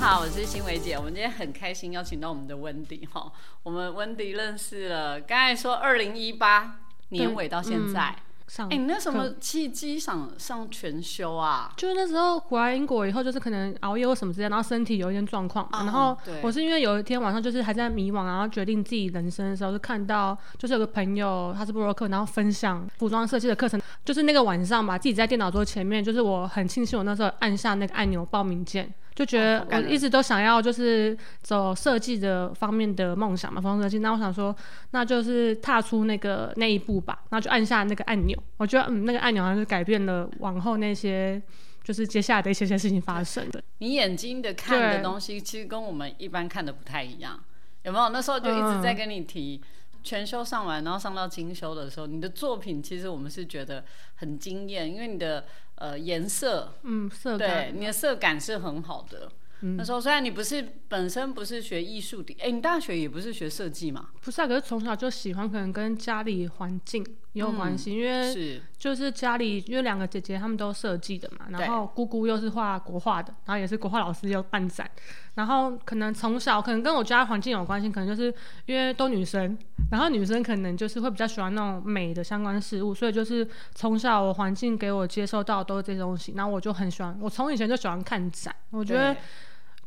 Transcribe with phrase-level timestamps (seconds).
[0.00, 0.96] 好，我是新维姐。
[0.96, 3.30] 我们今天很开心邀请到我们的温迪哈。
[3.64, 6.76] 我们温迪认识了，刚才说二零一八
[7.08, 8.14] 年尾到现在。
[8.46, 11.70] 上哎、你那什么课契机想上全修啊？
[11.76, 28.90] 就是那时候回来英国以后，就是可能熬夜或什么之类，然后身体有一点状况嘛，嗯然后我是因为有一天晚上就是还在迷惘，然后决定自己人生的时候，就看到就是有个朋友他是布洛克，然后分享服装设计的课程，就是那个晚上吧，自己在电脑桌前面，就是我很庆幸我那时候按下那个按钮报名键。
[29.18, 33.98] 就觉得我一直都想要就是走设计的方面的梦想嘛，服装设计。
[33.98, 34.54] 那我想说，
[34.92, 38.40] 那就是踏出那个那一步吧，然后就按下那个按钮。
[38.58, 41.42] 我觉得嗯，那个按钮好像是改变了往后那些
[41.82, 43.60] 就是接下来的一些些事情发生的。
[43.78, 47.42] 你眼睛的看的东西，其实跟我们一般看的不太一样，
[47.82, 48.10] 有没有？
[48.10, 49.60] 那时候就一直在跟你提。
[50.04, 55.44] 全修上完，然后上到精修的时候，你的作品其实我们是觉得很惊艳，因为你的
[55.78, 59.30] 呃颜色，嗯，色对感，你的色感是很好的。
[59.76, 64.10] 那时候虽然你不是本身不是学艺术的，哎，你大学也不是学设计嘛？
[64.22, 74.90] 不是啊，可是从小就喜欢，可能跟家里环境也有关系，因为是，就是家里因为两个姐姐她们都设计的嘛，然后姑姑又是画国画的，然后也是国画老师又办展，
[75.34, 78.34] 然后可能从小可能跟我家环境有关系，可能就是
[78.66, 79.56] 因为都女生，
[79.90, 89.20] 然后女生可能就是会比较喜欢那种美的相关事物，所以就是从小我环境给我接受到都是这些东西，然后我就很喜欢，我从以前就喜欢看展，我觉得对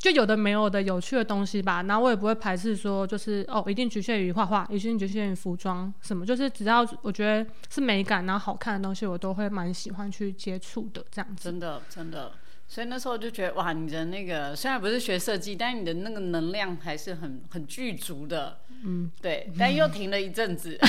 [0.01, 11.43] 就有的没有的有趣的东西吧，然后我也不会排斥说就是哦，一定局限于画画，一定局限于服装什么，就是只要我觉得是美感然后好看的东西，我都会蛮喜欢去接触的这样子。
[11.43, 12.31] 真的真的。
[12.67, 18.59] 所以那时候就觉得哇，你的那个虽然不是学设计，但你的那个能量还是很很具足的。
[18.83, 20.79] 嗯，对，但又停了一阵子。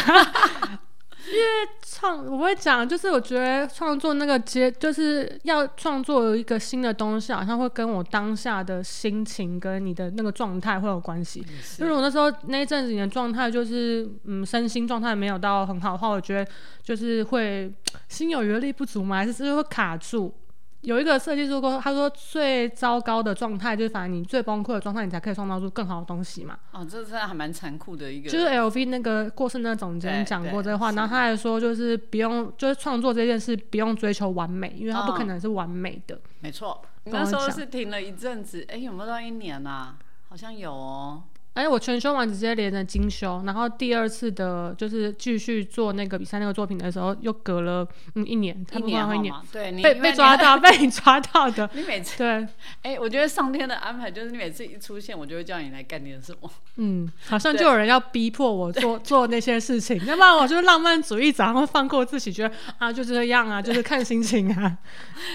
[1.83, 11.45] 创我会讲，就是我觉得创作那个阶，就是要创作一个新的东西，好像会跟我当下的心情跟你的那个状态会有关系。
[11.79, 16.51] 因为我那时候那一阵子你的状态就是，嗯，身心状态没有到很好的话，我觉得
[16.83, 17.73] 就是会
[18.09, 20.35] 心有余而力不足嘛，还是就是会卡住。
[20.83, 26.59] 有一个设计师说，他说最糟糕的状态就是，反正你最崩溃的状态，你才可以创造出更好的东西嘛。
[26.73, 28.29] 哦，这真的还蛮残酷的一个。
[28.29, 36.21] 就是 LV 那个过世那个总监讲过这话，然后他还说，就是不用，就是创作这件事不用追求完美，因为它不嗯可能是完美的。
[36.41, 39.97] 没错，那时候是停了一阵子，哎，有没有到一年啊？
[40.29, 41.23] 好像有哦。
[41.55, 49.35] 而且我全修完直接连着精修，然后第二次的就是继续做那个比赛那个作品的时候，又隔了嗯一年，差一不多一年，年？
[49.53, 51.69] 对，你被抓到， 被你抓到的。
[51.75, 52.49] 你每次，对，
[52.83, 56.51] 哎，我觉得上天的安排就是你每次一出现，我就会叫你来干点什么。
[56.77, 64.79] 嗯，好像就有人要逼迫我做做那些事情，要不然我就是浪漫主义者，然后放过自己，觉得啊就这样啊，就是看心情啊。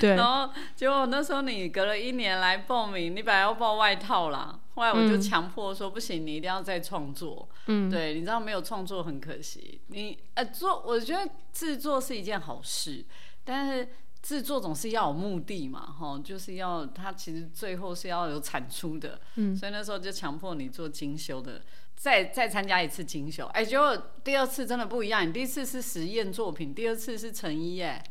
[0.01, 7.49] 对，然后结果那时候你隔了一年来报名，你本来要报外套啦，后来我就嗯强迫说不行，你一定要再创作。
[7.65, 9.81] 嗯，对，你知道没有创作很可惜。
[9.87, 13.03] 你呃做，我觉得制作是一件好事，
[13.43, 13.89] 但是
[14.21, 19.19] 制作总是要有目的嘛，哈，就是要它其实最后是要有产出的。
[19.35, 21.61] 嗯所以那时候就强迫你做精修的。
[21.95, 25.27] 再再参加一次精修，哎，结果第二次真的不一样。
[25.27, 28.03] 你第一次是实验作品，第二次是成衣，哎，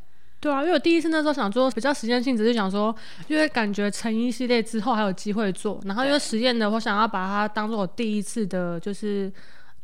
[0.46, 2.94] 对啊，因为我第一次那时候想做比较实验性质，是想说，
[3.26, 9.32] 因为感觉成衣系列之后还有机会做，然后因为实验的，我想要把它当做我第一次的，就是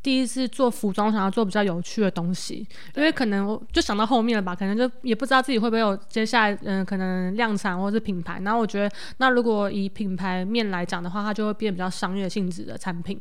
[0.04, 2.64] 第一次做服装，想要做比较有趣的东西，
[2.94, 13.20] 因为可能我就想到后面了吧，可能就也不知道自己会不会有接下来嗯、可能量产或是品牌，然后我觉得那如果以品牌面来讲的话，它就会变比较商业性质的产品。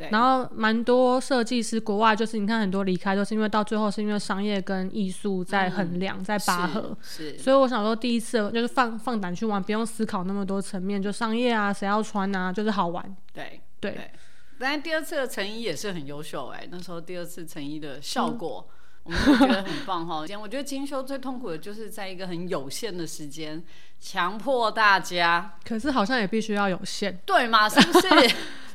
[0.00, 6.96] 对，然后蛮多设计师，国外就是你看很多离开，都是因为到最后是因为商业跟艺术在衡量、在拔河。
[7.02, 13.04] 是是所以我想说，第一次就是放放胆去玩，不用思考那么多层面，就商业啊，谁要穿啊，就是好玩。
[13.34, 14.10] 对对，对。
[14.58, 18.66] 但第二次的成衣也是很优秀哎、那时候第二次成衣的效果，
[19.02, 20.20] 我们觉得很棒哈。
[20.40, 23.62] 我觉得精修最痛苦的就是在一个很有限的时间，
[23.98, 27.20] 强迫大家，可是好像也必须要有限。
[27.26, 27.68] 对嘛？
[27.68, 28.08] 是不是？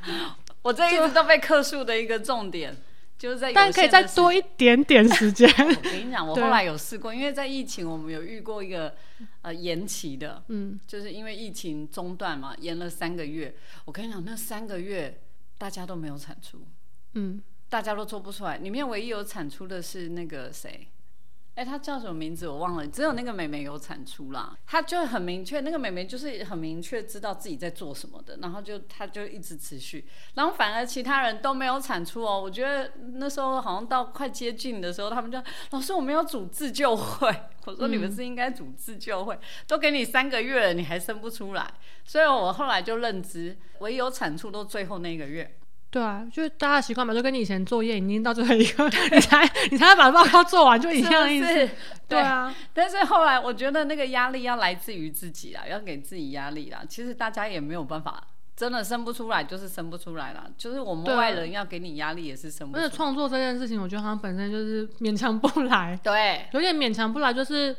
[0.65, 2.75] 我这一直都被克数的一个重点，
[3.19, 5.47] 就是在有但可以再多一点点时间。
[5.59, 8.95] 我跟你讲，我对后来有试过，因为在疫情，我们有遇过一个
[9.43, 13.55] 呃延期的，嗯，就是因为疫情中断嘛，延了三个月。
[13.85, 15.21] 我跟你讲，那三个月
[15.59, 16.65] 大家都没有产出，
[17.13, 17.39] 嗯，
[17.69, 18.57] 大家都做不出来。
[18.57, 20.87] 里面唯一有产出的是那个谁，
[21.55, 24.55] 哎，她叫什么名字我忘了，只有那个妹妹有产出啦。
[24.65, 32.41] 她就很明确，那个妹妹就是很明确知道自己在做什么的，然后就她就一直持续，然后反而其他人都没有产出哦。
[32.41, 35.41] 我觉得那时候好像到快接近的时候，他们就
[35.71, 37.33] 老师我们要组自救会，
[37.65, 41.73] 我说你们是应该组自救会，都给你三个月了，你还生不出来，
[42.03, 45.57] 所以我后来就认知，唯有产出都最后那个月。
[45.95, 48.83] 对啊，就是大家习惯嘛，就跟你以前作业已经到最后一个，
[49.13, 51.69] 你才你才把报告做完，就一样意思。
[52.09, 56.81] 对啊，但是后来我觉得那个压力要来自于自己啦，要给自己压力啦。
[56.89, 58.21] 其实大家也没有办法，
[58.57, 60.45] 真的生不出来就是生不出来啦。
[60.57, 62.77] 就是我们外人要给你压力也是生不。
[62.77, 65.97] 而且创作这件事情，我觉得好像本身就是勉强不来。
[66.03, 67.73] 对，有点勉强不来，就是。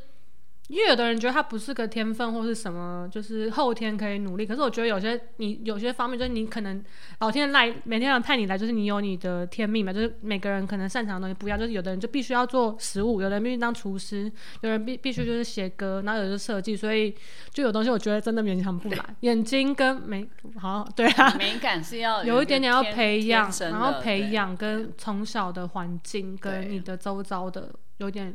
[0.69, 4.45] 因为有的人觉得他不是个天分或是什么，就是后天可以努力。
[4.45, 6.83] 可是我觉得有些你有些方面，就是你可能
[7.21, 9.93] 老天来每天要派你来，就是你有你的天命嘛。
[9.93, 14.31] 就是每个人可能擅长的东西不一样，就是有的人就必须要做食物，有的人必须当厨师，
[14.63, 16.75] 有人必必须就是写歌，然后有的是设计。
[16.75, 17.15] 所以
[17.53, 19.05] 就有东西我觉得真的勉强不来。
[19.21, 28.35] 眼睛跟美好对啊， 美感是要有一点点要培养，然后培养跟从小的环境跟你的周遭的有点。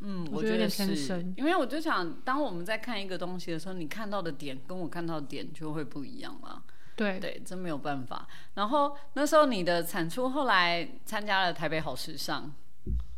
[0.00, 6.62] 嗯，我觉得是，因为我就想，当我们在看一个东西的时候，你看到的点跟我看到的点就会不一样了。
[6.96, 8.26] 对对，真没有办法。
[8.54, 12.52] 然后那时候你的产出后来参加了台北好时尚，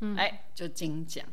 [0.00, 1.24] 嗯，哎，就金奖，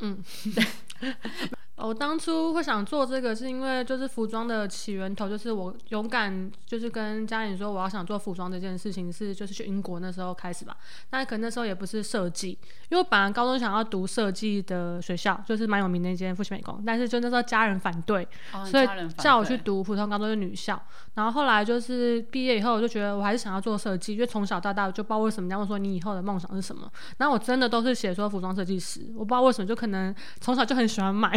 [0.00, 0.22] 嗯。
[1.76, 10.76] 我当初会想做这个，是因为就是服装的起源头，就是我勇敢就是跟家人说我要想做服装这件事情，是就是去英国那时候开始吧。
[11.10, 18.26] 但可能那时候也不是设计，因为我本来高中想要读设计的学校，就是蛮有名的一间复兴美工，但是就那时候家人反对，
[18.64, 18.86] 所以
[19.18, 20.80] 叫我去读普通高中的女校。
[21.14, 26.88] 然后后来就是毕业以后，我就觉得我还是想要做设计，因为从小到大就不知道为什么，人家问说你以后的梦想是什么，
[27.18, 31.32] 然后我真的都是写说服装设计师，我不知道为什么，就可能从小就很喜欢买。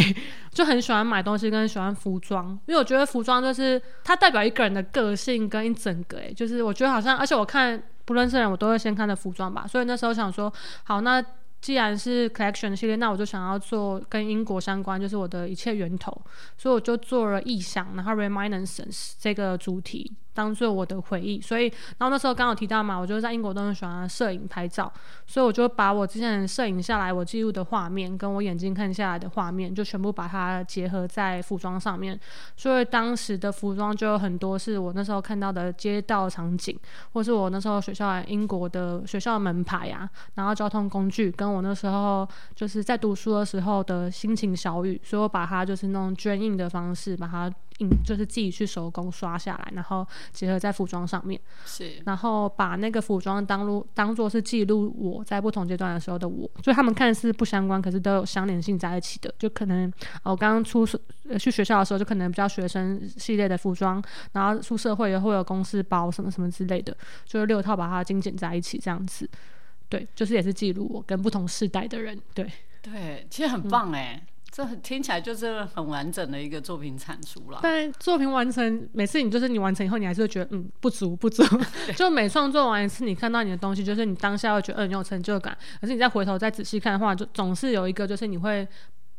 [0.51, 10.51] 就很喜欢买东西，跟喜欢服装，因为我觉得服装就是它代表一个人的个性跟一整个，哎，就是我觉得好像，而且我看不认识人，我都会先看的服装吧，所以那时候想说，
[10.83, 11.23] 好，那
[11.67, 16.17] 既然是 collection 系列，那我就想要做跟英国相关，就是我的一切源头，
[16.57, 20.09] 所以我就做了意象，然后 reminiscence 这个主题。
[20.33, 21.63] 当做我的回忆，所以，
[21.97, 24.93] 然后那时候刚好提到嘛，我就在英国都很喜欢摄影拍照，
[25.25, 32.19] 所以我就把我之前摄影下来我记录的画面，跟我眼睛看下来的画面，就全部把它结合在服装上面。
[32.55, 36.79] 所以当时的服装就有很多是我那时候看到的街道场景，
[37.13, 47.51] 或是我那时候学校英国的学校门牌啊，然后交通工具，跟那时候就是在读书的时候的心情小雨，所以我把它就是那种捐印的方式把它。
[47.79, 59.31] 印就是自己去手工刷下来，然后结合在服装上面，是，然后把那个服装当录当做是记录我在不同阶段的时候的我，所以他们看似不相关，可是都有相连性在一起的。
[59.37, 59.93] 就可能
[60.23, 60.87] 我刚刚出
[61.37, 69.29] 去学校的时候，就可能比较学生系列的服装，然后出社会也会有公司包什么什么之类的，就是六套把它精简在一起这样子。
[69.89, 72.19] 对，就是也是记录我跟不同世代的人。
[72.33, 72.51] 对，
[72.81, 74.21] 对，其实很棒哎。
[74.49, 77.59] 这很听起来就是很完整的一个作品产出了。
[77.61, 81.43] 但作品完成，每次你就是你完成以后，你还是会觉得嗯不足不足。
[81.95, 85.55] 就每创作完一次，你看到你的东西，就是你当下会觉得嗯有成就感。
[85.79, 88.67] 可是你再回头再仔细看的话，就总是有一个就是你会。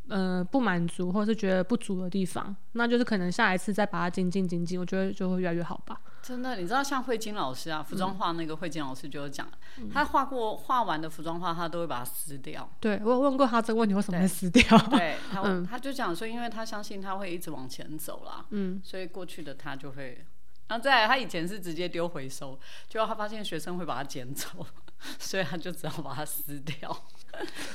[0.08, 6.00] 呃，不满足或者是觉得不足的地方，那就是可能下一次再把它精进精进，我觉得就会越来越好吧。
[6.22, 9.49] 真的，你知道像慧晶老师啊，服装画那个慧晶老师就有讲，
[9.93, 12.69] 他画过画完的服装画，他都会把它撕掉。
[12.81, 14.76] 对我有问过他这个问题，为什么会撕掉？
[14.90, 20.25] 对他，他就讲说，因为他相信他会一直往前走啦，嗯，所以过去的他就会，
[20.66, 24.66] 然后再来，他以前是直接丢回收，结果他发现学生会把它捡走，
[25.18, 27.04] 所以他就只好把它撕掉。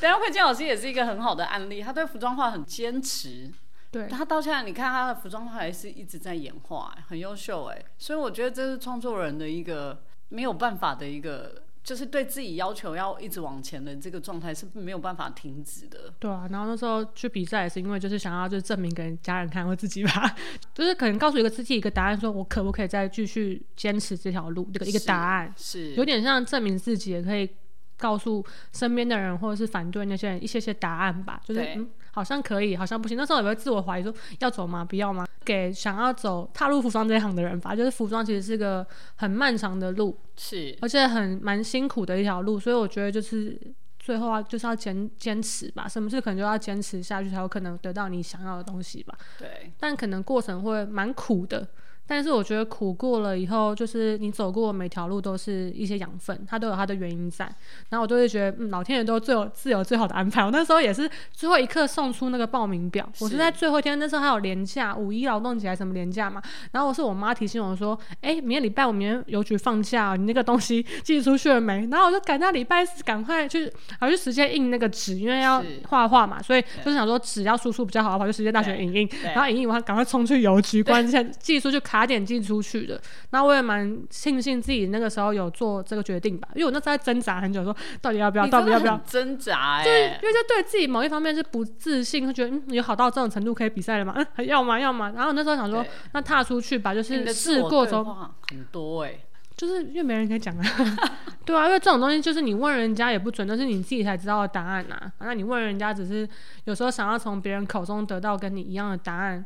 [0.02, 1.82] 等下，慧金老师也是一个很好的案例。
[1.82, 3.52] 他对服装化很坚持，
[3.92, 7.84] 对他到现在，你看他的服装化还是一直在演化，很优秀哎。
[7.98, 16.14] 所以我觉得这是创作人的一个没有办法的一个，就是对自己要求要一直往前的这个状态是没有办法停止的。
[16.20, 20.36] 对啊，然后那时候去比赛也是因为就是想要就是证明给家人看或自己吧，
[20.74, 27.50] 就是可能告诉一个自己一个答案，说我可不可以再继续坚持这条路，这个一个答案是有点像证明自己也可以。
[27.98, 33.18] 告诉身边的人或者是反对那些人一些些答案吧，就是嗯，好像可以，好像不行。
[33.18, 34.84] 那时候有没有自我怀疑，说要走吗？
[34.84, 35.26] 不要吗？
[35.46, 38.86] 给想要走踏入服装这一行的人吧，就是服装其实是个
[39.16, 42.60] 很漫长的路，是，而且很蛮辛苦的一条路。
[42.60, 43.60] 所以我觉得就是
[44.00, 49.18] 最后啊，就是要坚坚持吧，什么事可能就要坚持下去，才有可能得到你想要的东西吧。
[49.38, 51.68] 对，但可能过程会蛮苦的。
[52.06, 57.46] 但是我觉得苦过了以后，就是你走过每条路都是一些养分，它都有它的原因在。
[57.90, 60.44] 然后我就会觉得，嗯，老天爷都最有自有最好的安排。
[60.44, 66.42] 我那时候也是最后一刻送出那个报名表，我是在最后一天，那时候还有年假，五一劳动节还是什么年假嘛。
[66.74, 71.88] 然后我是我妈提醒我说，哎，明天礼拜五明天邮局放假，你那个东西寄出去了没？
[71.90, 81.80] 然后我就赶在礼拜四赶快去，跑去直接印那个纸，因为要画画嘛，所以就是想说纸要输出比较好，的话，就直接大学影印，然后影印完赶快冲去邮局关键寄出去。
[81.94, 89.84] 卡点寄出去的，那我也蛮庆幸自己那个时候有做这个决定吧，因为我那时候在挣扎很久，说到底要不要，到底要不要挣扎？
[89.84, 94.16] 对，因为就对自己某一方面是不自信，会觉得嗯，有好到这种程度可以比赛了吗？
[94.38, 94.80] 嗯，要吗？
[94.80, 95.14] 要吗？
[95.16, 98.04] 然后那时候想说，那踏出去吧，就是试过之后
[98.50, 99.20] 很多哎，
[99.56, 100.64] 就是因为没人可以讲啊，
[101.46, 105.00] 对啊，因为这种东西就是你问人家也不准，那是你自己才知道的答案呐。
[105.20, 106.28] 那你问人家，只是
[106.64, 109.46] 有时候想要从别人口中得到跟你一样的答案。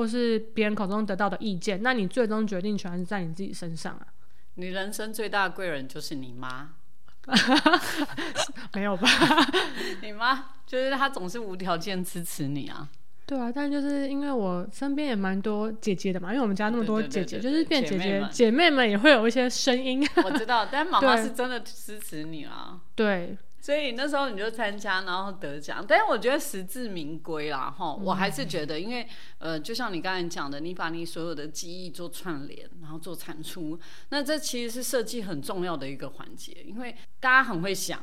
[0.00, 4.06] 或是别人口中得到的意见，那你最终决定权是在你自己身上啊。
[4.54, 6.70] 你人生最大的贵人就是你妈，
[8.72, 9.06] 没有吧？
[10.00, 12.88] 你妈就是她总是无条件支持你啊。
[13.26, 20.02] 对啊，但就是因为我身边也蛮多姐姐的嘛，因为我们家那么多姐姐，就是变姐姐姐妹们也会有一些声音。
[20.24, 22.80] 我知道，但妈妈 是真的支持你啊。
[22.94, 23.36] 对。
[23.60, 25.84] 所以那时候你就参加，然后得奖。
[25.86, 27.92] 但是我觉得实至名归啦，哈！
[27.92, 36.52] 我还是觉得，因为呃，就像你刚才讲的，你把你所有的记忆做串联，然后做产出，那这其实是设计很重要的一个环节。
[36.64, 38.02] 因为大家很会想，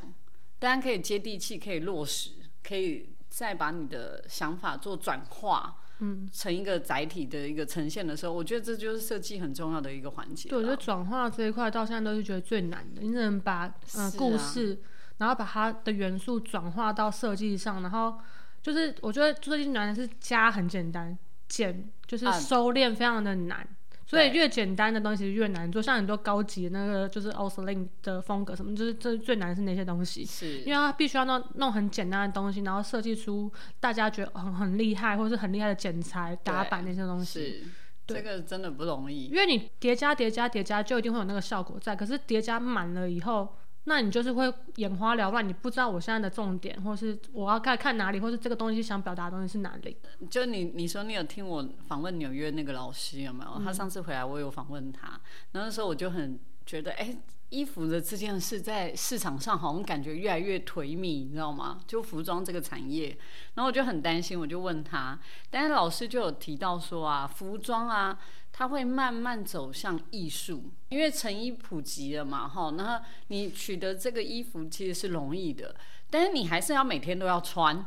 [0.60, 2.30] 大家可以接地气，可以落实，
[2.62, 10.48] 可以再把你的想法做转化，嗯，成一个载体的一个呈现的时候，我觉得这就是设计很重要的一个环节。
[10.48, 14.80] 对，我觉得转化这一块到现在都是觉得最难的，你只能把呃故事。
[15.18, 18.18] 然后把它的元素转化到设计上，然后
[18.62, 21.16] 就是我觉得设计难的是加很简单，
[21.48, 23.66] 减就是收敛非常的难，
[24.06, 25.80] 所以越简单的东西越难做。
[25.82, 37.64] 像很多高级的那个就是 o s l i n 的风格什么，就是这最难是那些东西，是因为它必须要弄弄很简单的东西，然后设计出大家觉得很很厉害或者是很厉害的剪裁打板那些东西，
[38.06, 39.26] 这个真的不容易。
[39.26, 43.56] 因为你叠加叠加叠加，就一定会有那个效果在，可是叠加满了以后。
[43.88, 49.96] 那你就是会眼花缭乱，你不知道我现在的重点，或是我要该看哪里，或是这个东西想表达的东西是哪里。
[50.28, 53.64] 就你你说你有听我访问纽约那个老师有没有？
[53.64, 55.08] 他上次回来我有访问他，
[55.52, 57.16] 然后那时候我就很觉得，哎，
[57.48, 61.80] 衣服的这件事在市场上好像感觉越来越颓靡，你知道吗？
[61.86, 63.16] 就服装这个产业，
[63.54, 65.18] 然后我就很担心，我就问他，
[65.48, 68.18] 但是老师就有提到说啊，服装啊。
[68.52, 75.76] 它会慢慢走向艺术，因为成衣普及了嘛，哈，那你取得这个衣服其实是容易的，
[76.10, 77.86] 但是你还是要每天都要穿，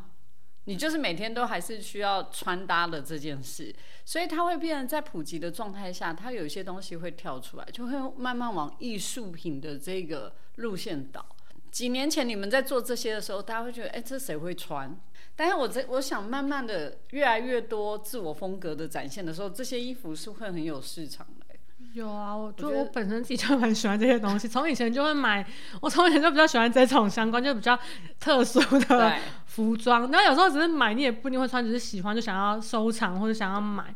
[0.66, 3.76] 你就是每天都还是需要穿搭的这件事，
[4.06, 11.31] 所以它会变成在普及的状态下，它有一些东西会跳出来，就会慢慢往艺术品的这个路线导。
[11.72, 14.96] 几年前你们在做这些的时候，大家会觉得，哎，这谁会穿？
[15.36, 21.46] 但是我在我想慢慢的越来越多自我风格的展现的时候，这些衣服是会很有市场的。
[21.94, 25.46] 有啊，我就我本身自己就蛮喜欢这些东西，从以前就会买，
[25.82, 27.78] 我从以前就比较喜欢这种相关就比较
[28.18, 29.14] 特殊的
[29.46, 30.10] 服装。
[30.10, 33.94] 那有时候只是买，你也不一定会穿，只是喜欢就想要收藏或者想要买。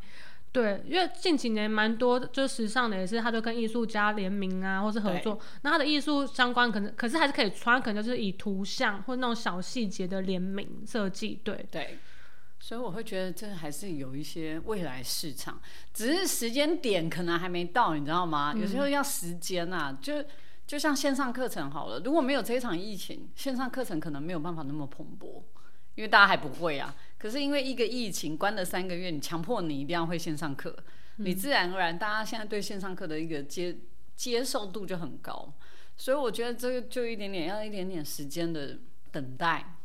[0.55, 5.37] 对，因为近几年蛮多，就是时尚的也是，他就跟艺术家联名啊，或是合作。
[5.63, 11.41] 那他的艺术相关可能，可是还是可以穿，可能就是以图像或那种小细节的联名设计。
[11.43, 11.99] 对对，
[12.57, 15.59] 所以我会觉得这还是有一些未来市场，
[15.93, 18.53] 只是时间点可能还没到，你知道吗？
[18.57, 20.23] 有时候要时间啊，就
[20.65, 25.43] 就像线上课程好了，如果没有这一场疫情，线上课程可能没有办法那么蓬勃。
[25.95, 30.75] 因为大家还不会啊，可是因为一个疫情关了三个月，你强迫你一定要会线上课，
[31.15, 33.77] 你自然而然大家现在对线上课的一个接
[34.15, 35.53] 接受度就很高，
[35.95, 38.77] 所以我觉得这个就一点点要一点点时间的
[39.11, 39.75] 等待，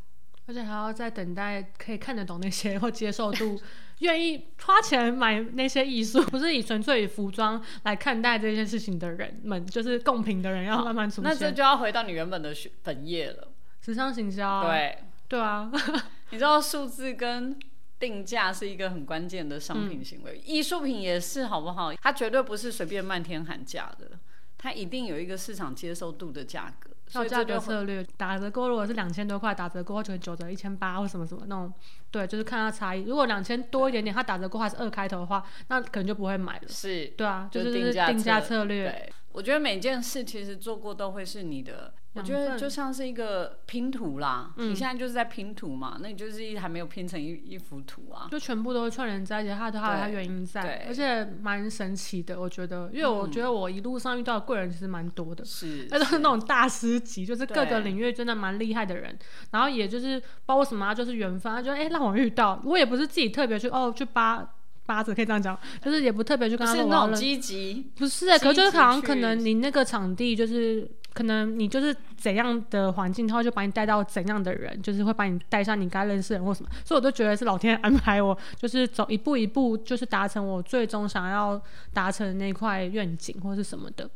[0.46, 3.60] 而且还要在等待可以看得懂那些或接受度，
[4.00, 11.24] 愿意花钱买那些艺术，不是以纯粹以服装来看待这件事情的人们，就是共频的人要慢慢出现。
[11.24, 12.52] 那这就要回到你原本的
[12.82, 13.48] 本业了，
[13.80, 14.64] 时尚行销。
[14.64, 14.98] 对。
[15.30, 15.70] 对啊，
[16.30, 17.56] 你知道数字跟
[18.00, 21.94] 定价是一个很关键的商品行为，艺术品也是，好不好？
[21.94, 24.18] 它绝对不是随便漫天喊价的，
[24.58, 26.90] 它一定有一个市场接受度的价格。
[27.12, 31.72] 要价格策略，打折过如果是两千多块，打折过后就九折、一千八或什么什么那种，
[32.10, 33.02] 对，就是看它差异。
[33.02, 36.68] 如果两千多一点点，它打折过后是二开头的话，那可能就不会买了。
[36.68, 39.12] 是，对啊，就是定价策略。
[39.32, 44.52] 我觉得每件事其实做过都会是你的，我觉得就像是一个拼图啦。
[44.56, 52.40] 你现在就是在拼图嘛，那你就是一还没有拼成一一幅图啊，就全部都会串联在一起，它都还有它原因在，而且蛮神奇的。
[52.40, 59.16] 我觉得，因为我觉得我一路上遇到的贵人其实蛮多的，是，那 都是那种大师级，就是各个领域真的蛮厉害的人。
[59.52, 64.54] 然后也就是包括什么，就是缘分，就哎让我遇到，我也不是自己特别去哦去扒。
[64.86, 67.16] 八字可以这样讲，就是也不特别去跟他们玩了。
[67.16, 76.70] 积极不是，可就是好像可能你那个场地就是可能你就是怎样的环境，他会就把你带到怎样的人，就是会把你带上你该认识的人或什么。
[76.84, 81.60] 所以我都觉得是老天安排我，就是走一步一步，就是达成我最终想要
[81.92, 84.08] 达成的那块愿景或是什么的。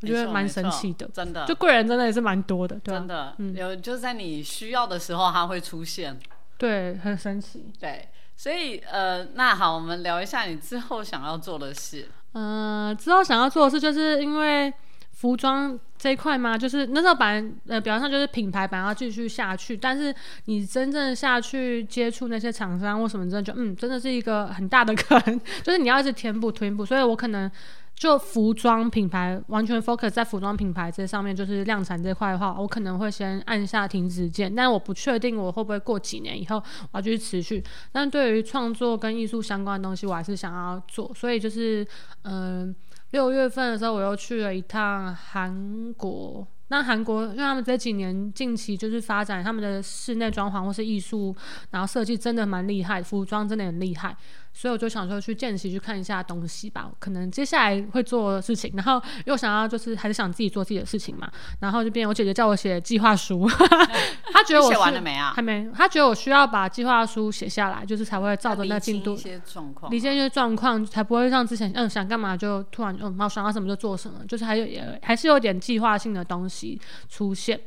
[0.00, 6.18] 我觉得蛮神奇的，真的，就贵人真的也是蛮多的，真的，有就是在你需要的时候他会出现，
[6.58, 8.08] 对，很神奇，对。
[8.34, 12.08] 所以，呃，那好，我们聊一下你之后想要做的事。
[12.32, 14.72] 嗯，之后想要做的事，就是因为
[15.12, 20.12] 服装这一块嘛，就是那时候本来呃，表面上就是品牌本来要继续下去，但是
[20.46, 25.20] 你真正下去接触那些厂商或什么，真的就嗯，真的是一个很大的坑，
[25.62, 27.48] 就是你要一直填补填补，所以我可能。
[27.94, 36.56] 就服装品牌完全 focus 在服装品牌这上面，就是量产这块的话，我可能会先按下停止键，但我不确定我会不会过几年以后
[36.90, 37.62] 我要继续持续。
[37.92, 41.12] 但对于创作跟艺术相关的东西，我还是想要做。
[41.14, 41.86] 所以就是
[42.24, 42.74] 嗯，
[43.12, 46.46] 六月份的时候我又去了一趟韩国。
[46.68, 51.36] 那韩国，因为他们这几年近期就是发展他们的室内装潢或是艺术，
[51.70, 54.16] 然后设计真的蛮厉害，服装真的很厉害，
[54.54, 63.46] 所以我就想说去见习去看一下东西吧，可能接下来会做的事情，然后又想要就是还是想自己做自己的事情嘛，然后就变我姐姐叫我写计划书，
[64.32, 65.32] 她觉得我写完了没啊？
[65.36, 76.80] 还没，他觉得我需要把计划书写下来，就是才会照着那进度，理解一些状况，理解一些状况，才不会像之前嗯想干嘛就突然嗯，然后想到什么就做什么，就是还有也还是有点计划性的东西。
[77.08, 77.60] 出现，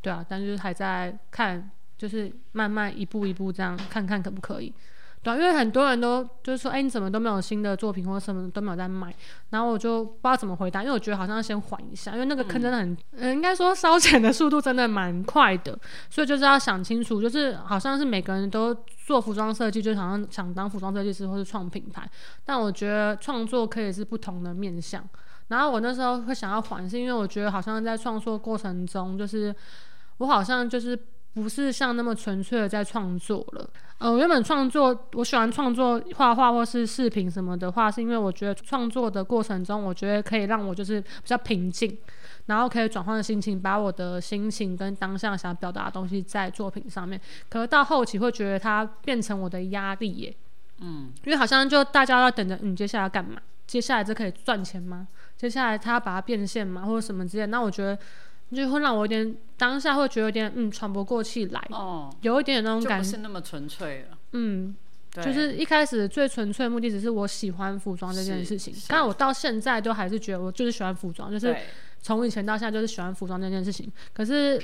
[0.00, 4.72] 对啊，但是还在看，就是慢慢一步一步这样看看可不可以，
[5.22, 9.14] 对，因为很多人都就是说，哎，你怎么都没有新的作品或者什么都没有在卖，
[9.50, 15.78] 然后我就不知道怎么回答，因为我觉得好像要先缓一下，因为那个坑真的很，嗯，应该说烧钱的速度真的蛮快的，
[16.10, 18.74] 所以就是要想清楚，就是好像是每个人都
[19.06, 22.08] 做服装设计，就好像想当服装设计师或是创品牌，
[22.44, 25.08] 但我觉得创作可以是不同的面向。
[25.48, 29.54] 然后我那时候会想要缓，是因为我觉得好像在创作过程中，就是
[30.18, 30.98] 我好像就是
[31.34, 33.68] 不是像那么纯粹的在创作了。
[33.98, 41.96] 呃，原本创作我喜欢创作画画或是视频什么的话，是因为我觉得创作的过程中，我觉得可以让我就是比较平静，
[42.46, 47.20] 然后可以转换心情，把我的心情跟当下想表达的东西在作品上面。
[47.48, 50.36] 可是到后期会觉得它变成我的压力耶，
[50.80, 53.40] 嗯，因为好像就大家要等着你接下来干嘛？
[53.68, 55.06] 接下来这可以赚钱吗？
[55.36, 57.96] 接下来他把它变现吗，或者什么之类，那我觉得
[58.56, 64.18] 就会让我有点当下会觉得有点嗯喘不过气来，哦，有一点点那种感觉，不是那么纯粹了。
[64.32, 64.74] 嗯，
[65.12, 71.56] 就是一开始最纯粹的目的只是我喜欢服装这件事情，但我到现在都还是觉得我就是喜欢服装，就是
[72.00, 73.90] 从以前到现在就是喜欢服装这件事情。
[74.12, 74.60] 可是。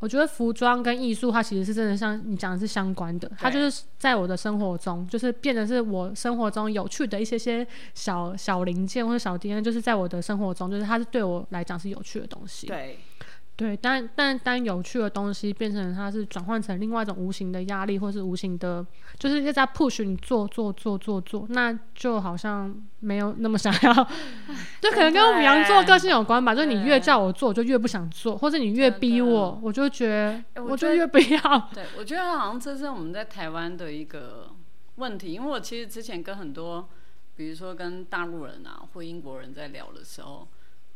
[0.00, 3.30] 我觉得服装跟艺术，它其实是真的像你讲的是相关的。
[3.36, 12.66] 它就是在我的生活中，就是变得是我生活中有趣的一些些小小零件或者小点，就是在我的生活中，就是它是对我来讲是有趣的东西。
[12.66, 12.98] 对。
[13.60, 18.82] 对，但但当有趣的东西变成它是转换成另外一种无形的压力，或是无形的，
[19.18, 23.92] 就是一直在 push 你做做做做做，那就好像没有那么想要，
[24.80, 26.54] 就可能跟我们羊座个性有关吧。
[26.54, 30.08] 就是你越叫我做，我就越不想做，或者你越逼我，我就觉
[30.54, 31.68] 得我就越不要。
[31.74, 34.48] 对，我觉得好像这是我们在台湾的一个
[34.94, 36.88] 问题，因为我其实之前跟很多，
[37.36, 40.48] 比如说跟大陆人啊或英国人在聊的时候。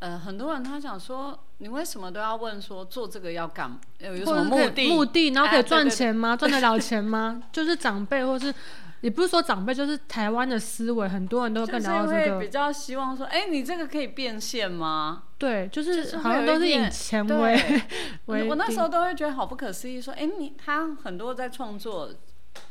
[0.05, 4.87] 呃，很多人他想说，你为什么都要问说做这个要干，有什么目的？
[4.87, 6.37] 目的，然后可以赚钱吗？
[6.37, 7.43] 赚得了钱吗？
[7.51, 8.53] 就是长辈，或是
[9.01, 12.39] 也不是说长辈，就是台湾的思维，很多人都更聊这个。
[12.39, 15.23] 比较希望说，哎，你这个可以变现吗？
[15.39, 17.83] 对，就是好像都是以钱为
[18.27, 18.47] 为。
[18.47, 22.11] 我那时候都会觉得好不可思议，说，哎，你他很多在创作，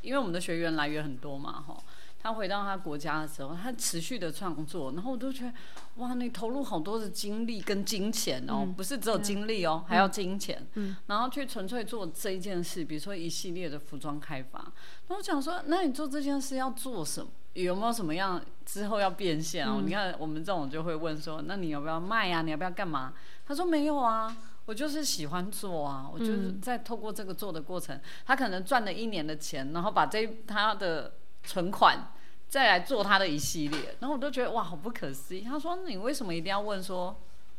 [0.04, 1.76] 因为我们的学员来源很多嘛，哈。
[2.24, 5.54] 他回到他国家的时候，他持续的创作，然后我都觉得，
[5.96, 10.66] 哇，你投入好多的精力跟金钱哦，不是只有精力哦，还要金钱，
[11.08, 14.72] 然后去纯粹做这一件事，比如说一系列的服装开发。
[15.10, 17.30] 那我想说，那你做这件事要做什么？
[17.56, 19.82] 有没有什么样之后要变现哦？
[19.86, 22.42] 你看我们这种就会问说，那你要不要卖呀？
[22.42, 23.14] 你要不要干嘛？
[23.46, 24.34] 他说没有啊，
[24.64, 31.16] 我就是喜欢做啊，我就是在透过这个做的过程，他可能赚了一年的钱，然后把这他的。
[31.44, 32.12] 存款
[32.48, 35.42] 再来做他的一系列，然后我都觉得哇，好不可思议。
[35.42, 37.16] 他说：“你为什么一定要问说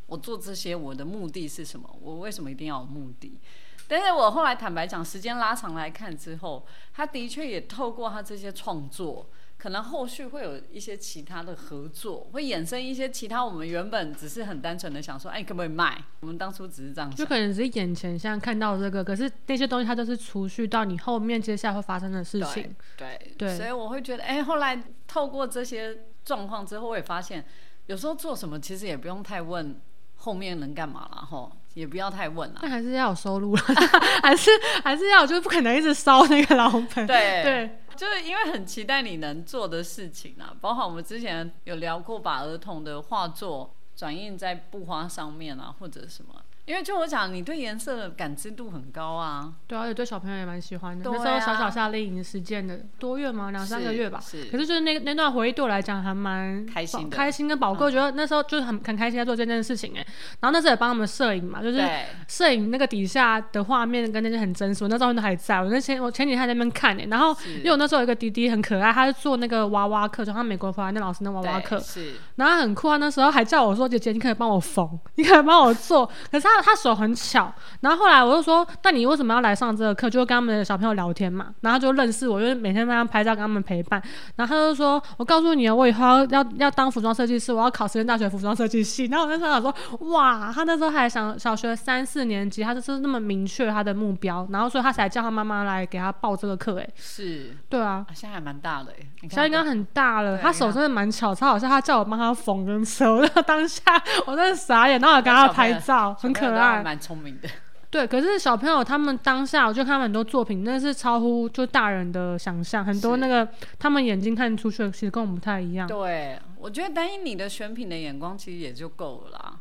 [0.06, 1.88] 我做这些我的目的是什么？
[2.00, 3.38] 我为什么一定要有目的？
[3.86, 9.26] 但是我后来坦白讲，时间拉长来看之后，他的确也透过他这些创作。
[9.64, 16.04] 可能后续会有一些其他的合作，会衍生一些其他我们原本只是很单纯的想说，哎，可不可以卖？
[16.20, 22.76] 我们当初只是这样，就可能只是眼前现在看到这个，可是那些东西它都是储蓄到你后面接下来会发生的事情。
[22.98, 27.42] 对对，所以我会觉得，哎，后来透过这些状况之后，我也发现，
[27.86, 29.80] 有时候做什么其实也不用太问
[30.16, 32.60] 后面能干嘛了，吼，也不要太问了。
[32.62, 33.62] 那还是要有收入了，
[34.22, 34.50] 还是
[34.82, 37.06] 还是要，就是不可能一直烧那个老本。
[37.06, 37.78] 对对。
[37.94, 46.34] 就是因为很期待你能做的事情啊，包括我们之前有聊过，把儿童的画作转印在布花上面啊，或者什么。
[46.66, 49.52] 因为就我讲，你对颜色的感知度很高啊。
[49.66, 51.10] 对，而且对小朋友也蛮喜欢的。
[51.10, 53.50] 那时候小小夏令营时间的多月吗？
[53.50, 54.18] 两三个月吧。
[54.18, 54.44] 是。
[54.46, 57.92] 可是就是那那段回忆对我来讲还蛮开心的，开心跟宝贵。
[57.92, 60.04] 觉得那时候就是很很开心在做这件事情哎。
[60.40, 61.86] 然后那时候也帮他们摄影嘛，就是
[62.28, 65.58] 摄影那个底下的画面跟那些很真实，我那照片都还在。
[65.58, 71.78] 我那前我前几天在那边看哎，然后因为我那时候有一个弟弟很可爱，他是做那个娃娃课，就他美国回来那老师那娃娃课。
[71.78, 72.14] 是。
[72.36, 76.06] 然后很酷啊，那时候还叫我说姐姐，你可以帮我缝，你可以帮我做。
[76.32, 77.52] 可是他他手很巧。
[77.80, 80.08] 然后后来我就说，那你为什么要来上这个课？
[80.14, 84.00] 就跟他们的小朋友聊天嘛，然后就认识我，就是每天帮他拍照，跟他们陪伴。
[84.36, 89.06] 然后他就说，我告诉你啊，我以后要要要当服装设计师，我要考实验大学服装设计系。
[89.06, 89.74] 然后我那时候想说，
[90.10, 96.78] 哇，他那时候还想小学三四年级，他就是那么明确他的目标，然后所以他才叫他妈妈来给他报这个课。
[96.78, 100.38] 哎，是，对啊，现在还蛮大的哎，现在应该很大了。
[100.38, 103.20] 他手真的蛮巧，他好像他叫我帮他缝跟收。
[103.20, 103.82] 然后当下
[104.26, 107.48] 我真的傻眼，然后我跟他拍照，很可爱，蛮聪明的。
[107.90, 115.86] 对，可是小朋友他们当下，我就看很多作品，那是超乎就大人的想象，很多那个他们眼睛看出去，其实跟我们不太一样。
[115.86, 119.60] 对，我觉得单一你的选品的眼光，其实也就够了啦。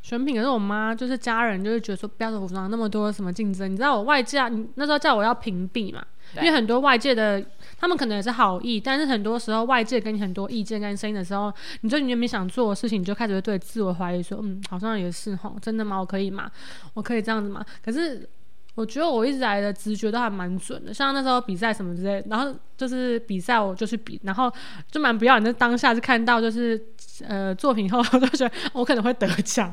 [0.00, 6.02] 选品可是我妈就是家人，就是觉得说不要做服装那么多什么竞争，你知道我外界啊你那时候叫我要屏蔽嘛。
[6.36, 7.40] 因为很多外界的，
[7.84, 15.98] 他们可能也是好意，但是很多时候外界给你很多意见跟声音的时候，你就你有没想做的事情，你就开始会对自我怀疑，说，嗯，好像也是哈，真的吗？
[15.98, 16.50] 我可以吗？
[16.94, 17.62] 我可以这样子吗？
[17.84, 18.26] 可是
[18.74, 24.50] 我觉得我一直来的直觉都还蛮准的，像那时候比赛什么之类，然后就是比赛我就去比，然后
[24.90, 26.82] 就蛮不要你的当下是看到就是
[27.28, 29.70] 呃作品后， 我就觉得我可能会得奖。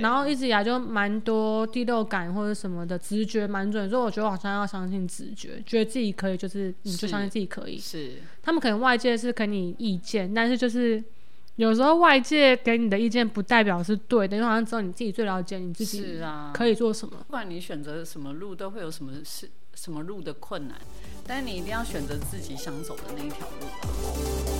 [0.00, 7.78] 然后一直以来就蛮多第六感或者什么的直觉蛮准，所以我觉得好像要相信直觉，觉得自己可以，就是你就相信自己可以。
[7.78, 11.02] 是，他们可能外界是给你意见，但是就是
[11.56, 17.16] 有时候外界给你的意见不代表是对的，因为好像只有你自己最了解你自己是啊可以做什么。
[17.26, 20.78] 不管你选择什么路，都会有什么是什么路的困难，
[21.26, 24.55] 但是你一定要选择自己想走的那一条路。